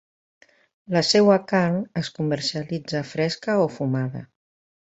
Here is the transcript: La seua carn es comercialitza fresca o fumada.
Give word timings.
La 0.95 1.03
seua 1.09 1.35
carn 1.51 1.77
es 2.03 2.11
comercialitza 2.17 3.05
fresca 3.13 3.59
o 3.67 3.73
fumada. 3.79 4.27